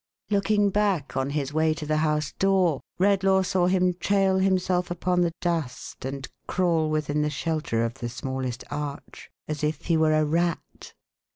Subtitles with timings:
[0.31, 5.21] Looking back on his way to the house door, Redlaw saw him trail himself upon
[5.21, 10.13] the dust and crawl within the shelter of the smallest arch, as if he were
[10.15, 10.95] a rat.